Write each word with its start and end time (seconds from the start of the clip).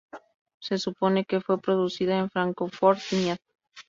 Se 0.59 0.79
supone 0.79 1.25
que 1.25 1.41
fue 1.41 1.61
producida 1.61 2.17
en 2.17 2.31
Francfort-Nied. 2.31 3.37